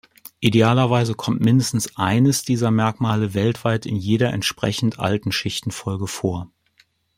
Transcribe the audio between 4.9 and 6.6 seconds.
alten Schichtenfolge vor.